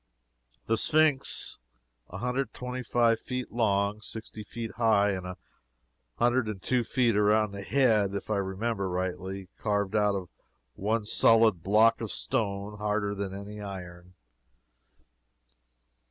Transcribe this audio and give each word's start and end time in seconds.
The 0.65 0.77
Sphynx: 0.79 1.59
a 2.09 2.17
hundred 2.17 2.47
and 2.47 2.53
twenty 2.55 2.81
five 2.81 3.19
feet 3.19 3.51
long, 3.51 4.01
sixty 4.01 4.43
feet 4.43 4.71
high, 4.77 5.11
and 5.11 5.27
a 5.27 5.37
hundred 6.17 6.47
and 6.49 6.59
two 6.59 6.83
feet 6.83 7.15
around 7.15 7.51
the 7.51 7.61
head, 7.61 8.15
if 8.15 8.31
I 8.31 8.37
remember 8.37 8.89
rightly 8.89 9.47
carved 9.59 9.95
out 9.95 10.15
of 10.15 10.29
one 10.73 11.05
solid 11.05 11.61
block 11.61 12.01
of 12.01 12.11
stone 12.11 12.79
harder 12.79 13.13
than 13.13 13.31
any 13.31 13.61
iron. 13.61 14.15